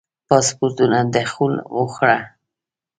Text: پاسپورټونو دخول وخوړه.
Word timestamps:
پاسپورټونو 0.27 0.99
دخول 1.15 1.53
وخوړه. 1.77 2.19